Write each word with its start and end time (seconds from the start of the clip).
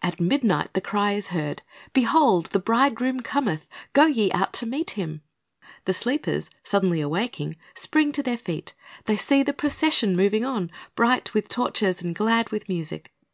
At 0.00 0.18
midnight 0.18 0.72
the 0.72 0.80
cry 0.80 1.12
is 1.12 1.26
heard, 1.26 1.60
"Behold, 1.92 2.46
the 2.46 2.58
bridegroom 2.58 3.20
cometh; 3.20 3.68
go 3.92 4.06
ye 4.06 4.32
out 4.32 4.54
to 4.54 4.66
meet 4.66 4.92
him." 4.92 5.20
The 5.84 5.92
sleepers, 5.92 6.48
suddenly 6.62 7.02
awaking, 7.02 7.58
spring 7.74 8.10
to 8.12 8.22
their 8.22 8.38
feet. 8.38 8.72
They 9.04 9.16
see 9.18 9.42
the 9.42 9.52
procession 9.52 10.16
moving 10.16 10.46
on, 10.46 10.70
bright 10.94 11.34
with 11.34 11.48
torches 11.50 12.00
and 12.00 12.14
glad 12.14 12.48
with 12.48 12.70
music. 12.70 13.12